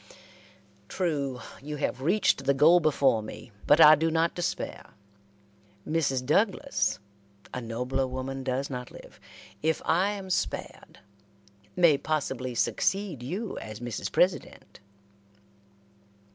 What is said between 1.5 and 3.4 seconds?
you have reached the goal before